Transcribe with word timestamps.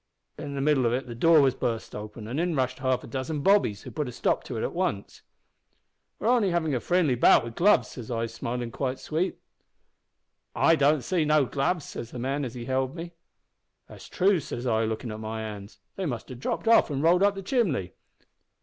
In 0.35 0.55
the 0.55 0.61
middle 0.61 0.87
of 0.87 0.93
it 0.93 1.05
the 1.05 1.13
door 1.13 1.41
was 1.41 1.53
burst 1.53 1.93
open, 1.93 2.27
an' 2.27 2.39
in 2.39 2.55
rushed 2.55 2.79
half 2.79 3.03
a 3.03 3.07
dozen 3.07 3.41
bobbies, 3.41 3.83
who 3.83 3.91
put 3.91 4.07
a 4.09 4.11
stop 4.11 4.43
to 4.45 4.57
it 4.57 4.63
at 4.63 4.73
once. 4.73 5.21
"`We're 6.19 6.25
only 6.25 6.49
havin' 6.49 6.73
a 6.73 6.79
friendly 6.79 7.13
bout 7.13 7.43
wi' 7.43 7.49
the 7.49 7.55
gloves,' 7.55 7.89
says 7.89 8.09
I, 8.09 8.25
smilin' 8.25 8.71
quite 8.71 8.97
sweet. 8.97 9.37
"`I 10.55 10.75
don't 10.75 11.03
see 11.03 11.23
no 11.23 11.45
gloves,' 11.45 11.85
says 11.85 12.09
the 12.09 12.17
man 12.17 12.43
as 12.45 12.55
held 12.55 12.95
me. 12.95 13.13
"`That's 13.91 14.09
true,' 14.09 14.39
says 14.39 14.65
I, 14.65 14.85
lookin' 14.85 15.11
at 15.11 15.19
my 15.19 15.41
hands. 15.41 15.77
`They 15.99 16.09
must 16.09 16.29
have 16.29 16.39
dropped 16.39 16.67
off 16.67 16.89
an' 16.89 17.03
rolled 17.03 17.21
up 17.21 17.35
the 17.35 17.43
chimbly.' 17.43 17.91